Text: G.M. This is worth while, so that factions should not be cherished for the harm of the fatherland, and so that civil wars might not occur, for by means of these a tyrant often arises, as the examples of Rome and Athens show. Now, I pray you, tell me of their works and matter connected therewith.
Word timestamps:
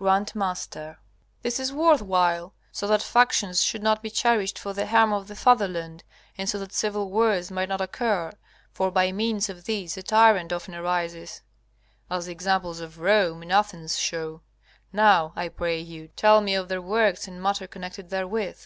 G.M. 0.00 0.24
This 1.42 1.60
is 1.60 1.70
worth 1.70 2.00
while, 2.00 2.54
so 2.72 2.86
that 2.86 3.02
factions 3.02 3.62
should 3.62 3.82
not 3.82 4.02
be 4.02 4.08
cherished 4.08 4.58
for 4.58 4.72
the 4.72 4.86
harm 4.86 5.12
of 5.12 5.28
the 5.28 5.36
fatherland, 5.36 6.04
and 6.38 6.48
so 6.48 6.58
that 6.58 6.72
civil 6.72 7.10
wars 7.10 7.50
might 7.50 7.68
not 7.68 7.82
occur, 7.82 8.32
for 8.72 8.90
by 8.90 9.12
means 9.12 9.50
of 9.50 9.64
these 9.66 9.98
a 9.98 10.02
tyrant 10.02 10.54
often 10.54 10.74
arises, 10.74 11.42
as 12.10 12.24
the 12.24 12.32
examples 12.32 12.80
of 12.80 12.98
Rome 12.98 13.42
and 13.42 13.52
Athens 13.52 13.98
show. 13.98 14.40
Now, 14.90 15.34
I 15.36 15.50
pray 15.50 15.78
you, 15.80 16.08
tell 16.16 16.40
me 16.40 16.54
of 16.54 16.68
their 16.70 16.80
works 16.80 17.28
and 17.28 17.42
matter 17.42 17.66
connected 17.66 18.08
therewith. 18.08 18.64